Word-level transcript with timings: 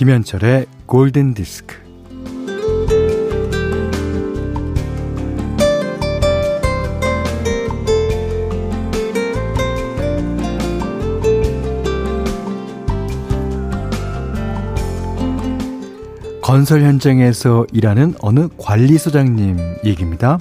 김현철의 0.00 0.64
골든 0.86 1.34
디스크. 1.34 1.76
건설 16.40 16.80
현장에서 16.80 17.66
일하는 17.70 18.14
어느 18.20 18.48
관리소장님 18.56 19.58
얘기입니다. 19.84 20.38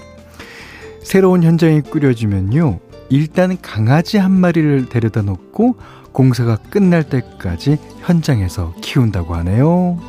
새로운 1.04 1.44
현장이 1.44 1.82
꾸려지면요. 1.82 2.80
일단 3.10 3.58
강아지 3.62 4.18
한 4.18 4.32
마리를 4.32 4.90
데려다 4.90 5.22
놓고 5.22 5.78
공사가 6.12 6.58
끝날 6.58 7.04
때까지 7.04 7.78
현장에서 8.02 8.74
키운다고 8.82 9.36
하네요. 9.36 10.00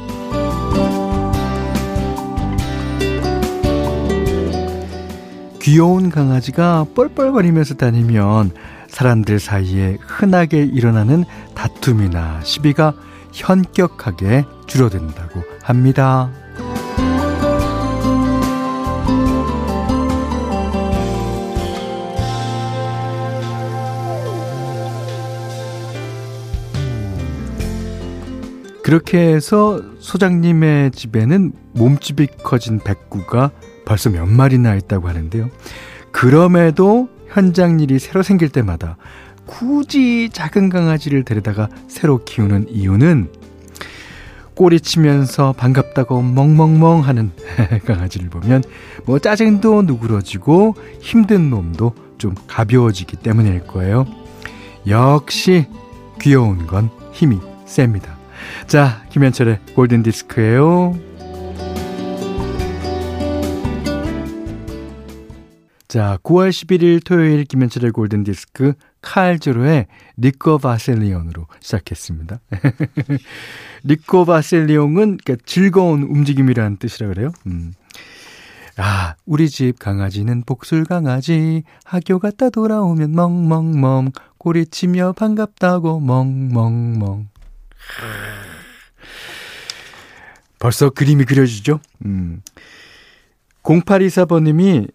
귀여운 5.60 6.10
강아지가 6.10 6.86
뻘뻘거리면서 6.94 7.74
다니면 7.74 8.50
사람들 8.88 9.38
사이에 9.38 9.98
흔하게 10.00 10.64
일어나는 10.64 11.24
다툼이나 11.54 12.40
시비가 12.42 12.94
현격하게 13.32 14.44
줄어든다고 14.66 15.42
합니다. 15.62 16.30
그렇게 28.90 29.20
해서 29.20 29.80
소장님의 30.00 30.90
집에는 30.90 31.52
몸집이 31.74 32.26
커진 32.42 32.80
백구가 32.80 33.52
벌써 33.84 34.10
몇 34.10 34.26
마리나 34.26 34.74
있다고 34.74 35.08
하는데요. 35.08 35.48
그럼에도 36.10 37.08
현장 37.28 37.78
일이 37.78 38.00
새로 38.00 38.24
생길 38.24 38.48
때마다 38.48 38.96
굳이 39.46 40.28
작은 40.32 40.70
강아지를 40.70 41.22
데려다가 41.22 41.68
새로 41.86 42.24
키우는 42.24 42.66
이유는 42.68 43.30
꼬리치면서 44.54 45.52
반갑다고 45.52 46.22
멍멍멍 46.22 47.06
하는 47.06 47.30
강아지를 47.86 48.28
보면 48.28 48.64
뭐 49.06 49.20
짜증도 49.20 49.82
누그러지고 49.82 50.74
힘든 51.00 51.48
놈도 51.48 51.94
좀 52.18 52.34
가벼워지기 52.48 53.18
때문일 53.18 53.68
거예요. 53.68 54.04
역시 54.88 55.68
귀여운 56.20 56.66
건 56.66 56.90
힘이 57.12 57.38
셉니다. 57.66 58.19
자, 58.66 59.04
김현철의 59.10 59.60
골든 59.74 60.02
디스크예요. 60.02 60.98
자, 65.88 66.18
9월 66.22 66.50
11일 66.50 67.04
토요일 67.04 67.44
김현철의 67.44 67.90
골든 67.90 68.22
디스크 68.22 68.74
칼즈로의 69.02 69.86
니코 70.18 70.58
바셀리온으로 70.58 71.48
시작했습니다. 71.58 72.38
니코 73.84 74.24
바셀리온은 74.24 75.18
그러니까 75.18 75.36
즐거운 75.44 76.02
움직임이라는 76.02 76.76
뜻이라 76.76 77.08
그래요. 77.08 77.32
음. 77.46 77.72
아, 78.76 79.16
우리 79.26 79.50
집 79.50 79.78
강아지는 79.78 80.44
복술 80.46 80.84
강아지. 80.84 81.64
학교 81.84 82.18
갔다 82.18 82.50
돌아오면 82.50 83.12
멍멍멍. 83.12 84.12
꼬리치며 84.38 85.14
반갑다고 85.14 85.98
멍멍멍. 85.98 87.26
벌써 90.58 90.90
그림이 90.90 91.24
그려지죠? 91.24 91.80
음. 92.04 92.42
0824번님이 93.62 94.90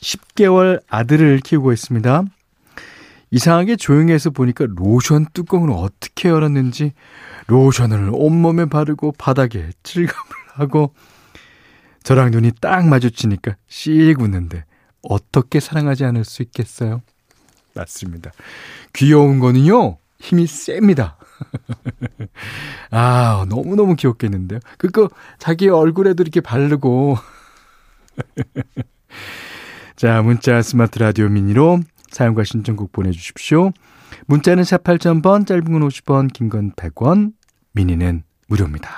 10개월 0.00 0.82
아들을 0.88 1.40
키우고 1.40 1.72
있습니다. 1.72 2.24
이상하게 3.30 3.76
조용해서 3.76 4.30
보니까 4.30 4.66
로션 4.68 5.26
뚜껑을 5.32 5.70
어떻게 5.72 6.28
열었는지 6.28 6.92
로션을 7.48 8.10
온몸에 8.12 8.66
바르고 8.66 9.12
바닥에 9.12 9.70
찔감을 9.82 10.32
하고 10.54 10.94
저랑 12.02 12.30
눈이 12.30 12.52
딱 12.60 12.86
마주치니까 12.86 13.56
씩 13.66 14.20
웃는데 14.20 14.64
어떻게 15.02 15.60
사랑하지 15.60 16.04
않을 16.04 16.24
수 16.24 16.42
있겠어요? 16.42 17.02
맞습니다. 17.74 18.30
귀여운 18.92 19.38
거는요, 19.40 19.98
힘이 20.18 20.46
셉니다. 20.46 21.16
아, 22.90 23.44
너무너무 23.48 23.96
귀엽겠는데요. 23.96 24.60
그거 24.78 25.10
자기 25.38 25.68
얼굴에도 25.68 26.22
이렇게 26.22 26.40
바르고. 26.40 27.16
자, 29.96 30.22
문자 30.22 30.62
스마트 30.62 30.98
라디오 30.98 31.28
미니로 31.28 31.80
사용과 32.10 32.44
신청곡 32.44 32.92
보내주십시오. 32.92 33.72
문자는 34.26 34.64
샵 34.64 34.84
8000번, 34.84 35.46
짧은 35.46 35.64
건 35.64 35.88
50원, 35.88 36.32
긴 36.32 36.48
건 36.48 36.72
100원, 36.72 37.32
미니는 37.72 38.22
무료입니다. 38.48 38.90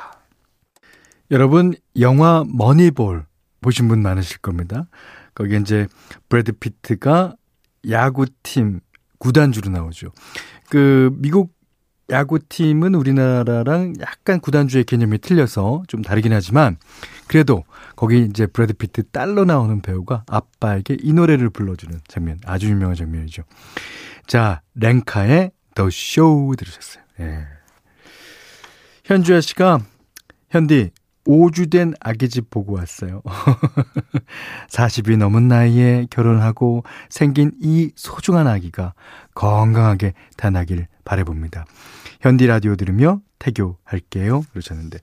여러분, 1.30 1.74
영화 1.98 2.44
머니볼 2.46 3.26
보신 3.60 3.88
분 3.88 4.02
많으실 4.02 4.38
겁니다. 4.38 4.86
거기에 5.34 5.58
이제 5.58 5.86
브래드 6.28 6.52
피트가 6.52 7.34
야구팀 7.88 8.80
구단주로 9.18 9.70
나오죠. 9.70 10.12
그 10.68 11.10
미국 11.14 11.56
야구팀은 12.10 12.94
우리나라랑 12.94 13.94
약간 14.00 14.40
구단주의 14.40 14.84
개념이 14.84 15.18
틀려서 15.18 15.82
좀 15.88 16.00
다르긴 16.00 16.32
하지만 16.32 16.78
그래도 17.26 17.64
거기 17.96 18.24
이제 18.24 18.46
브래드 18.46 18.72
피트 18.72 19.10
딸로 19.10 19.44
나오는 19.44 19.82
배우가 19.82 20.24
아빠에게 20.26 20.96
이 21.02 21.12
노래를 21.12 21.50
불러주는 21.50 22.00
장면 22.08 22.38
아주 22.46 22.68
유명한 22.68 22.96
장면이죠. 22.96 23.42
자 24.26 24.62
렌카의 24.74 25.52
Show 25.78 26.56
들으셨어요. 26.56 27.04
예. 27.20 27.46
현주아 29.04 29.40
씨가 29.40 29.80
현디 30.50 30.90
5주 31.28 31.70
된 31.70 31.92
아기 32.00 32.28
집 32.30 32.48
보고 32.48 32.74
왔어요. 32.74 33.22
40이 34.70 35.18
넘은 35.18 35.46
나이에 35.46 36.06
결혼하고 36.08 36.84
생긴 37.10 37.52
이 37.60 37.90
소중한 37.94 38.46
아기가 38.46 38.94
건강하게 39.34 40.14
태어나길 40.38 40.86
바래봅니다. 41.04 41.66
현디 42.22 42.46
라디오 42.46 42.76
들으며 42.76 43.20
태교할게요. 43.38 44.42
그러셨는데 44.50 44.98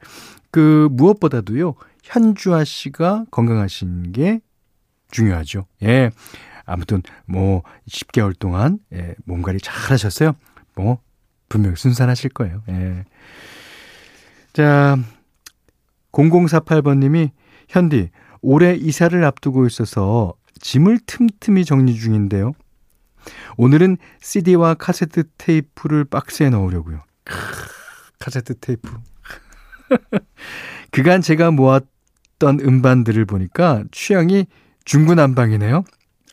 그 0.49 0.89
무엇보다도요. 0.91 1.75
현주아 2.03 2.63
씨가 2.63 3.25
건강하신 3.29 4.11
게 4.11 4.39
중요하죠. 5.11 5.67
예. 5.83 6.09
아무튼 6.65 7.03
뭐 7.27 7.61
10개월 7.87 8.37
동안 8.37 8.79
예, 8.93 9.13
몸 9.25 9.43
관리 9.43 9.59
잘 9.59 9.91
하셨어요. 9.91 10.33
뭐 10.75 10.99
분명히 11.49 11.75
순산하실 11.75 12.31
거예요. 12.31 12.63
예. 12.69 13.05
자, 14.53 14.97
0048번님이 16.15 17.31
현디 17.67 18.09
올해 18.41 18.73
이사를 18.75 19.23
앞두고 19.23 19.65
있어서 19.67 20.33
짐을 20.61 20.99
틈틈이 21.05 21.65
정리 21.65 21.95
중인데요. 21.95 22.53
오늘은 23.57 23.97
CD와 24.21 24.75
카세트 24.75 25.23
테이프를 25.37 26.05
박스에 26.05 26.49
넣으려고요. 26.49 27.03
크, 27.23 27.35
카세트 28.19 28.59
테이프. 28.59 28.89
그간 30.91 31.21
제가 31.21 31.51
모았던 31.51 32.59
음반들을 32.61 33.25
보니까 33.25 33.83
취향이 33.91 34.45
중구난방이네요. 34.85 35.83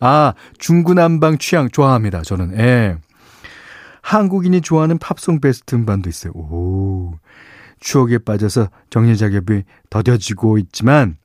아, 0.00 0.34
중구난방 0.58 1.38
취향 1.38 1.70
좋아합니다. 1.70 2.22
저는. 2.22 2.58
예. 2.58 2.98
한국인이 4.02 4.60
좋아하는 4.60 4.98
팝송 4.98 5.40
베스트 5.40 5.74
음반도 5.74 6.10
있어요. 6.10 6.32
오. 6.34 7.14
추억에 7.82 8.18
빠져서 8.18 8.70
정리 8.90 9.16
작업이 9.16 9.64
더뎌지고 9.90 10.56
있지만 10.58 11.16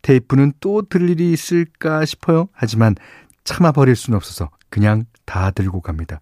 테이프는 0.00 0.54
또 0.58 0.82
들을 0.82 1.10
일이 1.10 1.32
있을까 1.32 2.04
싶어요. 2.04 2.48
하지만 2.52 2.96
참아 3.44 3.72
버릴 3.72 3.94
수는 3.94 4.16
없어서 4.16 4.50
그냥 4.70 5.04
다 5.26 5.50
들고 5.50 5.82
갑니다. 5.82 6.20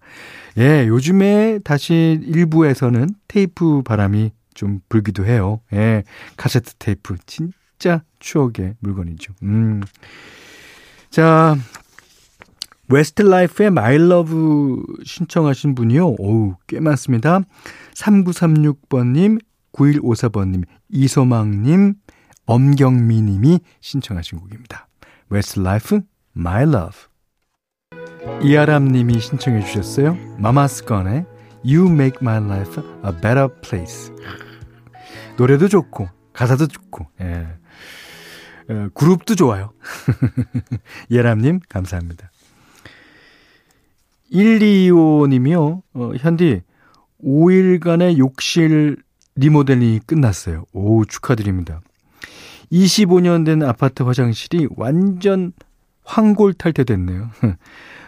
예, 0.57 0.85
요즘에 0.87 1.59
다시 1.63 2.19
일부에서는 2.21 3.09
테이프 3.27 3.81
바람이 3.81 4.31
좀 4.53 4.81
불기도 4.89 5.25
해요. 5.25 5.61
예, 5.73 6.03
카세트 6.35 6.75
테이프 6.75 7.15
진짜 7.25 8.03
추억의 8.19 8.75
물건이죠. 8.79 9.33
음. 9.43 9.81
자, 11.09 11.55
웨스트라이프의 12.89 13.71
My 13.71 13.97
Love 13.97 14.83
신청하신 15.05 15.75
분이요. 15.75 16.15
오우, 16.19 16.55
꽤 16.67 16.81
많습니다. 16.81 17.39
3936번님, 17.95 19.39
9154번님, 19.73 20.65
이소망님, 20.89 21.95
엄경미님이 22.45 23.59
신청하신 23.79 24.39
곡입니다. 24.39 24.87
웨스트라이프, 25.29 26.01
My 26.33 26.69
Love. 26.69 27.11
이아람님이 28.43 29.19
신청해 29.19 29.65
주셨어요. 29.65 30.17
마마스건의 30.37 31.25
You 31.63 31.89
Make 31.89 32.19
My 32.21 32.43
Life 32.43 32.83
a 33.05 33.11
Better 33.11 33.47
Place. 33.61 34.11
노래도 35.37 35.67
좋고, 35.67 36.09
가사도 36.33 36.67
좋고, 36.67 37.07
예. 37.21 37.47
어, 38.69 38.89
그룹도 38.93 39.35
좋아요. 39.35 39.73
예람님, 41.09 41.59
감사합니다. 41.69 42.31
125님이요, 44.31 45.81
어, 45.93 46.11
현디, 46.17 46.61
5일간의 47.23 48.17
욕실 48.17 48.97
리모델링이 49.35 50.01
끝났어요. 50.05 50.65
오, 50.73 51.05
축하드립니다. 51.05 51.81
25년 52.71 53.45
된 53.45 53.63
아파트 53.63 54.03
화장실이 54.03 54.67
완전 54.75 55.53
황골탈퇴 56.03 56.83
됐네요. 56.83 57.29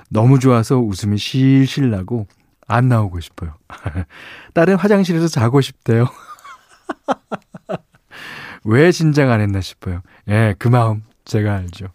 너무 0.10 0.40
좋아서 0.40 0.78
웃음이 0.78 1.18
실실 1.18 1.90
나고 1.90 2.28
안 2.68 2.88
나오고 2.88 3.20
싶어요. 3.20 3.56
다른 4.54 4.76
화장실에서 4.76 5.28
자고 5.28 5.62
싶대요. 5.62 6.08
왜 8.64 8.92
진작 8.92 9.30
안 9.30 9.42
했나 9.42 9.62
싶어요. 9.62 10.02
예, 10.30 10.56
그 10.58 10.68
마음 10.68 11.04
제가 11.26 11.56
알죠. 11.56 11.88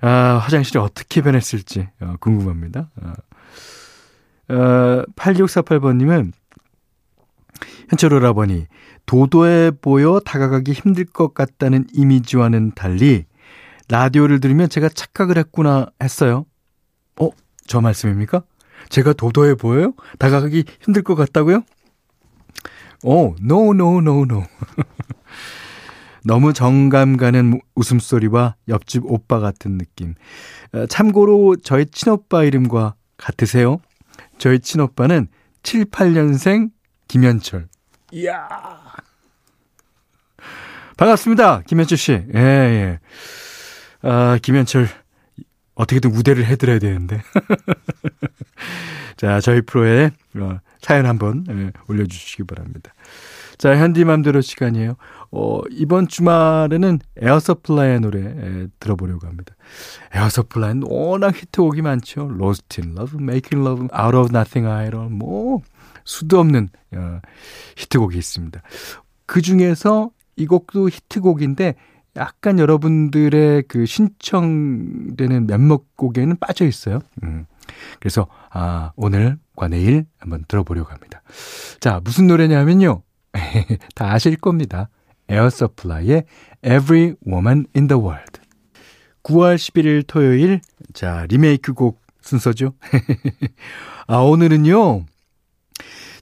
아, 0.00 0.40
화장실이 0.42 0.78
어떻게 0.78 1.22
변했을지 1.22 1.88
어, 2.00 2.14
궁금합니다. 2.20 2.90
어, 3.02 3.12
어, 4.54 5.04
8648번님은 5.16 6.32
현철 7.88 8.14
오라버니 8.14 8.66
도도해 9.06 9.72
보여 9.80 10.20
다가가기 10.20 10.72
힘들 10.72 11.04
것 11.04 11.34
같다는 11.34 11.86
이미지와는 11.92 12.72
달리 12.74 13.24
라디오를 13.88 14.40
들으면 14.40 14.68
제가 14.68 14.88
착각을 14.88 15.38
했구나 15.38 15.86
했어요. 16.02 16.44
어? 17.20 17.30
저 17.66 17.80
말씀입니까? 17.80 18.42
제가 18.90 19.12
도도해 19.14 19.54
보여요? 19.54 19.94
다가가기 20.18 20.64
힘들 20.80 21.02
것 21.02 21.14
같다고요? 21.14 21.62
어, 23.04 23.34
no, 23.42 23.72
no, 23.72 23.98
no, 23.98 24.22
no. 24.22 24.44
너무 26.24 26.52
정감 26.52 27.16
가는 27.16 27.60
웃음소리와 27.74 28.56
옆집 28.68 29.04
오빠 29.06 29.38
같은 29.38 29.78
느낌. 29.78 30.14
어, 30.72 30.86
참고로 30.86 31.56
저희 31.62 31.86
친오빠 31.86 32.44
이름과 32.44 32.94
같으세요? 33.16 33.78
저희 34.38 34.58
친오빠는 34.58 35.28
7, 35.62 35.86
8년생 35.86 36.70
김현철. 37.08 37.68
이야. 38.12 38.48
반갑습니다. 40.96 41.62
김현철 41.62 41.98
씨. 41.98 42.12
예, 42.34 42.38
예. 42.38 42.98
아, 44.02 44.38
김현철. 44.40 44.88
어떻게든 45.74 46.12
우대를 46.12 46.44
해드려야 46.44 46.78
되는데. 46.78 47.22
자, 49.16 49.40
저희 49.40 49.62
프로에 49.62 50.10
어, 50.36 50.58
사연 50.80 51.06
한번 51.06 51.44
예, 51.48 51.72
올려주시기 51.88 52.44
바랍니다. 52.44 52.92
자, 53.58 53.76
현디맘대로 53.76 54.40
시간이에요. 54.40 54.96
어, 55.30 55.60
이번 55.70 56.08
주말에는 56.08 57.00
에어서플라이의 57.16 58.00
노래 58.00 58.20
예, 58.20 58.66
들어보려고 58.78 59.26
합니다. 59.26 59.54
에어서플라이는 60.14 60.84
워낙 60.86 61.34
히트곡이 61.36 61.82
많죠. 61.82 62.30
Lost 62.38 62.80
in 62.80 62.96
Love, 62.96 63.20
Making 63.20 63.66
Love, 63.66 63.88
Out 63.98 64.16
of 64.16 64.28
Nothing 64.30 64.68
at 64.68 64.81
All, 64.81 65.08
뭐, 65.10 65.62
수도 66.08 66.40
없는 66.40 66.70
어, 66.94 67.20
히트곡이 67.76 68.16
있습니다. 68.16 68.60
그 69.26 69.42
중에서 69.42 70.10
이 70.36 70.46
곡도 70.46 70.88
히트곡인데 70.88 71.74
약간 72.16 72.58
여러분들의 72.58 73.64
그 73.68 73.84
신청되는 73.84 75.46
몇몇 75.46 75.82
곡에는 75.96 76.36
빠져 76.38 76.66
있어요. 76.66 77.00
음. 77.22 77.44
그래서 78.00 78.26
아, 78.50 78.92
오늘과 78.96 79.68
내일 79.68 80.06
한번 80.18 80.44
들어보려고 80.48 80.90
합니다. 80.90 81.22
자, 81.80 82.00
무슨 82.02 82.26
노래냐면요. 82.26 83.02
다 83.94 84.12
아실 84.12 84.36
겁니다. 84.36 84.88
에어 85.28 85.50
서플라이의 85.50 86.24
Every 86.64 87.14
Woman 87.26 87.66
in 87.76 87.86
the 87.86 88.02
World. 88.02 88.40
9월 89.24 89.56
11일 89.56 90.04
토요일, 90.06 90.62
자, 90.94 91.26
리메이크 91.28 91.74
곡 91.74 92.00
순서죠. 92.22 92.72
아, 94.06 94.16
오늘은요, 94.16 95.04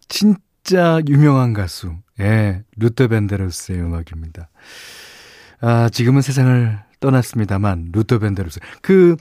진짜 0.09 1.01
유명한 1.09 1.53
가수, 1.53 1.95
예, 2.21 2.65
루터 2.77 3.09
벤데로스의 3.09 3.81
음악입니다. 3.81 4.49
아, 5.61 5.89
지금은 5.89 6.23
세상을 6.23 6.79
떠났습니다만, 7.01 7.91
루터 7.93 8.19
벤데로스. 8.19 8.61
그, 8.83 9.17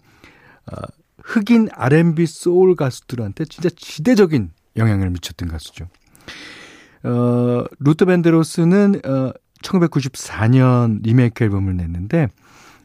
어, 0.72 0.76
흑인 1.24 1.70
R&B 1.74 2.26
소울 2.28 2.76
가수들한테 2.76 3.46
진짜 3.46 3.70
지대적인 3.76 4.52
영향을 4.78 5.10
미쳤던 5.10 5.50
가수죠. 5.50 5.88
어, 7.04 7.64
루터 7.80 8.06
벤데로스는 8.06 9.02
어, 9.06 9.32
1994년 9.62 11.02
리메이크 11.04 11.44
앨범을 11.44 11.78
냈는데 11.78 12.28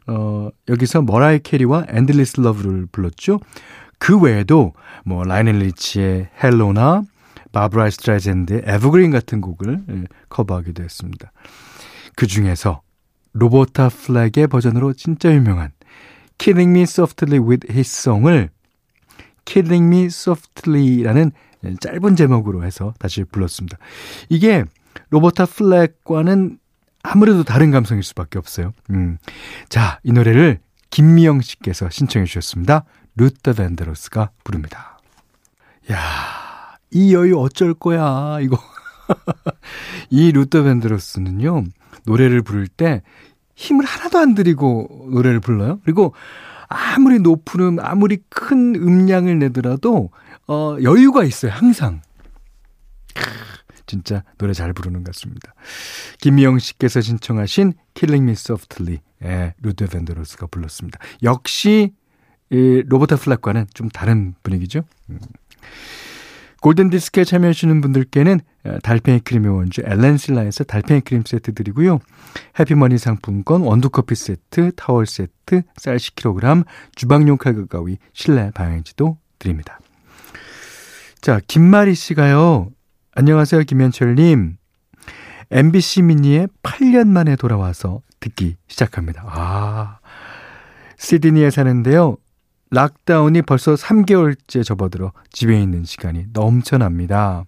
어, 0.07 0.49
여기서 0.67 1.01
머라이 1.03 1.39
캐리와 1.39 1.85
Endless 1.87 2.41
Love를 2.41 2.87
불렀죠. 2.91 3.39
그 3.99 4.19
외에도 4.19 4.73
뭐 5.05 5.23
라이오넬 5.23 5.59
리치의 5.59 6.29
Hello나 6.43 7.03
바브라 7.51 7.89
스트라이젠드의 7.89 8.63
Evergreen 8.65 9.11
같은 9.11 9.41
곡을 9.41 9.79
예, 9.89 10.03
커버하기도 10.29 10.83
했습니다. 10.83 11.31
그 12.15 12.27
중에서 12.27 12.81
로버타 13.33 13.89
플렉의 13.89 14.47
버전으로 14.49 14.93
진짜 14.93 15.33
유명한 15.33 15.71
Killing 16.37 16.71
Me 16.71 16.83
Softly 16.83 17.39
with 17.39 17.67
His 17.71 17.89
Song을 18.01 18.49
Killing 19.45 19.85
Me 19.85 20.05
Softly라는 20.05 21.31
짧은 21.79 22.15
제목으로 22.15 22.63
해서 22.63 22.93
다시 22.99 23.23
불렀습니다. 23.23 23.77
이게 24.29 24.65
로버타 25.09 25.45
플렉과는 25.45 26.57
아무래도 27.03 27.43
다른 27.43 27.71
감성일 27.71 28.03
수밖에 28.03 28.37
없어요. 28.37 28.73
음. 28.89 29.17
자, 29.69 29.99
이 30.03 30.11
노래를 30.11 30.59
김미영 30.89 31.41
씨께서 31.41 31.89
신청해 31.89 32.25
주셨습니다. 32.25 32.85
루터 33.15 33.53
밴드로스가 33.53 34.31
부릅니다. 34.43 34.99
야, 35.91 35.97
이 36.91 37.13
여유 37.13 37.39
어쩔 37.39 37.73
거야, 37.73 38.39
이거. 38.41 38.59
이 40.09 40.31
루터 40.31 40.63
밴드로스는요, 40.63 41.63
노래를 42.05 42.41
부를 42.41 42.67
때 42.67 43.01
힘을 43.55 43.85
하나도 43.85 44.17
안 44.17 44.35
들이고 44.35 45.07
노래를 45.11 45.39
불러요. 45.39 45.79
그리고 45.83 46.13
아무리 46.67 47.19
높은 47.19 47.59
음, 47.59 47.77
아무리 47.79 48.19
큰 48.29 48.75
음량을 48.75 49.39
내더라도, 49.39 50.09
어, 50.47 50.77
여유가 50.81 51.23
있어요, 51.23 51.51
항상. 51.51 52.01
진짜 53.85 54.23
노래 54.37 54.53
잘 54.53 54.71
부르는 54.71 55.03
것 55.03 55.13
같습니다. 55.13 55.53
김미영 56.21 56.59
씨께서 56.59 57.01
신청하신 57.01 57.73
Killing 57.93 58.23
Me 58.23 58.31
Softly, 58.31 58.99
예, 59.23 59.53
루터 59.61 59.87
밴드로스가 59.87 60.47
불렀습니다. 60.47 60.97
역시, 61.23 61.93
이 62.49 62.83
로버타 62.85 63.17
플락과는 63.17 63.67
좀 63.73 63.89
다른 63.89 64.33
분위기죠. 64.43 64.83
음. 65.09 65.19
골든디스크에 66.61 67.23
참여하시는 67.23 67.81
분들께는 67.81 68.39
어, 68.65 68.77
달팽이 68.83 69.19
크림 69.19 69.45
의 69.45 69.51
원주 69.51 69.81
엘렌실라에서 69.83 70.63
달팽이 70.63 71.01
크림 71.01 71.23
세트 71.25 71.53
드리고요. 71.53 71.99
해피머니 72.59 72.97
상품권, 72.97 73.61
원두커피 73.61 74.15
세트, 74.15 74.71
타월 74.75 75.05
세트, 75.05 75.63
쌀 75.75 75.97
10kg, 75.97 76.65
주방용 76.95 77.37
칼국 77.37 77.69
가위, 77.69 77.97
실내 78.13 78.51
방향지도 78.51 79.17
드립니다. 79.39 79.79
자, 81.19 81.39
김마리 81.47 81.95
씨가요. 81.95 82.69
안녕하세요, 83.13 83.63
김현철님. 83.63 84.57
MBC 85.49 86.03
미니에 86.03 86.47
8년 86.63 87.07
만에 87.07 87.35
돌아와서 87.35 88.01
듣기 88.19 88.55
시작합니다. 88.67 89.23
아, 89.27 89.99
시드니에 90.97 91.49
사는데요. 91.49 92.17
락다운이 92.71 93.43
벌써 93.43 93.75
3개월째 93.75 94.63
접어들어 94.63 95.11
집에 95.31 95.61
있는 95.61 95.83
시간이 95.83 96.27
넘쳐납니다. 96.33 97.45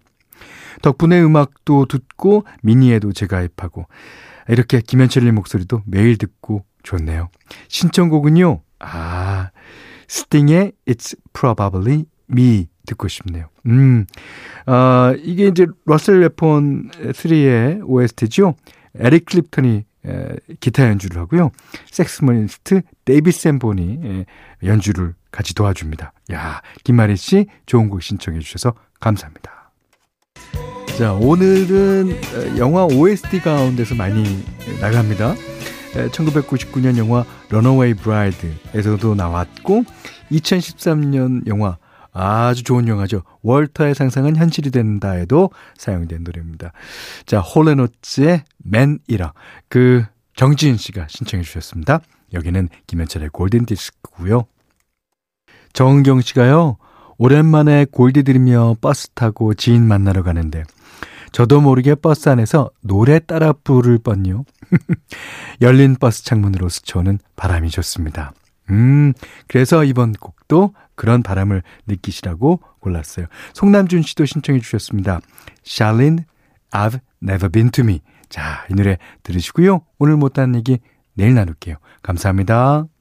덕분에 0.81 1.21
음악도 1.21 1.85
듣고 1.85 2.43
미니에도 2.61 3.13
재가입하고 3.13 3.85
이렇게 4.49 4.81
김현철님 4.81 5.35
목소리도 5.35 5.81
매일 5.85 6.17
듣고 6.17 6.65
좋네요. 6.83 7.29
신청곡은요. 7.69 8.61
아, 8.79 9.51
스팅의 10.07 10.73
It's 10.85 11.17
Probably 11.31 12.05
Me 12.29 12.67
듣고 12.85 13.07
싶네요. 13.07 13.47
음, 13.65 14.05
아, 14.65 15.15
이게 15.23 15.47
이제 15.47 15.67
러셀 15.85 16.19
웨폰 16.19 16.89
3의 16.91 17.81
OST죠. 17.85 18.55
에릭 18.99 19.25
클랩턴이 19.25 19.69
에, 19.69 19.83
기타 20.59 20.87
연주를 20.87 21.21
하고요. 21.21 21.51
섹스모니스트 21.91 22.81
데이비 23.05 23.31
샌본이 23.31 23.99
에, 24.03 24.25
연주를 24.63 25.13
같이 25.31 25.55
도와줍니다. 25.55 26.13
야, 26.33 26.61
김마리 26.83 27.15
씨 27.15 27.47
좋은 27.65 27.89
곡 27.89 28.01
신청해 28.01 28.39
주셔서 28.39 28.73
감사합니다. 28.99 29.71
자, 30.97 31.13
오늘은 31.13 32.57
영화 32.57 32.85
OST 32.85 33.41
가운데서 33.41 33.95
많이 33.95 34.45
나갑니다. 34.79 35.35
1999년 35.93 36.97
영화 36.97 37.25
Runaway 37.49 37.93
Bride에서도 37.95 39.15
나왔고 39.15 39.85
2013년 40.31 41.47
영화 41.47 41.77
아주 42.13 42.63
좋은 42.63 42.87
영화죠. 42.87 43.23
월터의 43.41 43.95
상상은 43.95 44.35
현실이 44.35 44.69
된다에도 44.69 45.49
사용된 45.77 46.23
노래입니다. 46.23 46.71
자, 47.25 47.39
홀 47.39 47.65
앤 47.65 47.91
오츠의 47.91 48.43
Maneater. 48.59 49.33
그 49.67 50.05
정지은 50.35 50.77
씨가 50.77 51.07
신청해 51.09 51.43
주셨습니다. 51.43 52.01
여기는 52.33 52.69
김현철의 52.87 53.29
골든 53.29 53.65
디스크고요. 53.65 54.45
정은경 55.73 56.21
씨가요. 56.21 56.77
오랜만에 57.17 57.85
골디 57.91 58.23
들으며 58.23 58.75
버스 58.79 59.09
타고 59.09 59.53
지인 59.53 59.87
만나러 59.87 60.23
가는데 60.23 60.63
저도 61.31 61.61
모르게 61.61 61.95
버스 61.95 62.29
안에서 62.29 62.69
노래 62.81 63.19
따라 63.19 63.53
부를 63.53 63.97
뻔요. 63.97 64.45
열린 65.61 65.95
버스 65.95 66.23
창문으로 66.23 66.69
스쳐오는 66.69 67.19
바람이 67.35 67.69
좋습니다. 67.69 68.33
음, 68.69 69.13
그래서 69.47 69.83
이번 69.83 70.13
곡도 70.13 70.73
그런 70.95 71.23
바람을 71.23 71.63
느끼시라고 71.87 72.61
골랐어요. 72.79 73.27
송남준 73.53 74.03
씨도 74.03 74.25
신청해 74.25 74.59
주셨습니다. 74.59 75.19
Charlene, 75.63 76.25
I've 76.71 76.99
never 77.21 77.49
been 77.49 77.69
to 77.71 77.83
me. 77.83 78.01
자, 78.29 78.65
이 78.69 78.73
노래 78.73 78.97
들으시고요. 79.23 79.81
오늘 79.99 80.17
못한 80.17 80.55
얘기 80.55 80.79
내일 81.13 81.35
나눌게요. 81.35 81.75
감사합니다. 82.01 82.85